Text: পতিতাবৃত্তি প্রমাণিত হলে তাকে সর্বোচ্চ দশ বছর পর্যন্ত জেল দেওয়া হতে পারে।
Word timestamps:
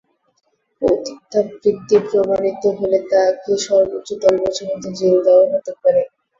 পতিতাবৃত্তি 0.81 1.97
প্রমাণিত 2.07 2.63
হলে 2.79 2.97
তাকে 3.11 3.51
সর্বোচ্চ 3.65 4.09
দশ 4.23 4.35
বছর 4.43 4.65
পর্যন্ত 4.65 4.85
জেল 4.99 5.15
দেওয়া 5.25 5.45
হতে 5.53 5.71
পারে। 5.81 6.01